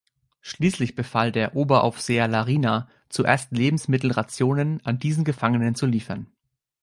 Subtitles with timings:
[0.41, 6.25] Schließlich befahl der Oberaufseher Larina, zuerst Lebensmittelrationen an diesen Gefangenen zu liefern.